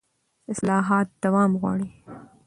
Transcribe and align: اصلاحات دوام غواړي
اصلاحات 0.51 1.07
دوام 1.23 1.51
غواړي 1.61 1.87